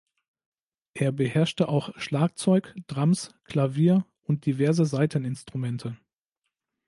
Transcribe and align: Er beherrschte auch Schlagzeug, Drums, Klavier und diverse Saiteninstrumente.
Er 0.95 1.11
beherrschte 1.11 1.69
auch 1.69 1.91
Schlagzeug, 1.99 2.73
Drums, 2.87 3.35
Klavier 3.43 4.03
und 4.23 4.47
diverse 4.47 4.83
Saiteninstrumente. 4.83 5.95